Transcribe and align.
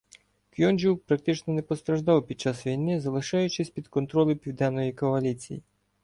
Кьонджу 0.51 0.97
практично 0.97 1.51
не 1.53 1.61
постраждав 1.61 2.27
під 2.27 2.39
час 2.41 2.65
війни, 2.67 2.99
залишаючись 3.01 3.69
під 3.69 3.87
контролем 3.87 4.37
південної 4.37 4.93
коаліції. 4.93 5.61